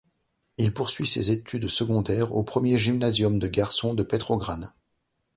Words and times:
Il 0.57 0.73
poursuit 0.73 1.05
ses 1.05 1.29
études 1.29 1.67
secondaires 1.67 2.33
au 2.35 2.41
Premier 2.43 2.75
gymnasium 2.79 3.37
de 3.37 3.47
garçons 3.47 3.93
de 3.93 4.01
Pétrograd. 4.01 4.73